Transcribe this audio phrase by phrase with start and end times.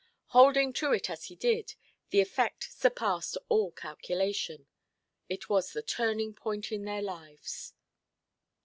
[0.29, 1.75] Holding to it as he did,
[2.09, 4.65] the effect surpassed all calculation.
[5.29, 7.75] It was the turning–point in their lives.